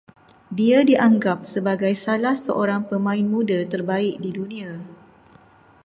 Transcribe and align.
Dia 0.59 0.79
dianggap 0.89 1.39
sebagai 1.53 1.93
salah 2.05 2.33
seorang 2.45 2.81
pemain 2.89 3.21
muda 3.33 3.59
terbaik 3.73 4.15
di 4.23 4.29
dunia 4.37 4.71